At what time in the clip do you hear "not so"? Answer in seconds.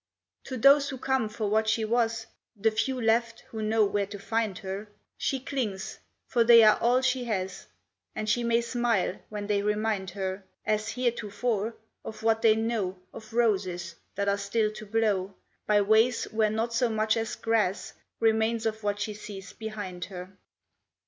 16.49-16.89